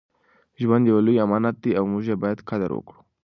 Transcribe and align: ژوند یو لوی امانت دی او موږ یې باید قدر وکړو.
ژوند 0.61 0.83
یو 0.91 0.97
لوی 1.05 1.17
امانت 1.25 1.55
دی 1.63 1.71
او 1.79 1.83
موږ 1.91 2.03
یې 2.11 2.15
باید 2.23 2.45
قدر 2.49 2.69
وکړو. 2.73 2.99